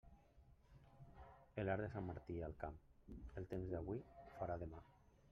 [1.65, 2.79] L'arc de Sant Martí al camp,
[3.41, 4.01] el temps d'avui
[4.39, 4.81] farà demà.